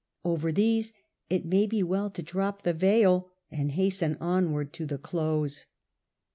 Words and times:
Over 0.25 0.51
these 0.51 0.93
it 1.29 1.45
may 1.45 1.67
be 1.67 1.83
well 1.83 2.09
to 2.09 2.23
drop 2.23 2.63
the 2.63 2.73
veil 2.73 3.29
and 3.51 3.73
hasten 3.73 4.17
onward 4.19 4.73
to 4.73 4.87
the 4.87 4.97
close. 4.97 5.67